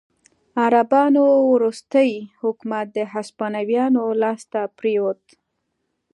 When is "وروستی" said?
1.51-2.11